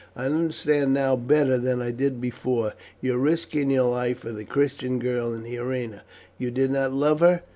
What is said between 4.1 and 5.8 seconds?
for the Christian girl in the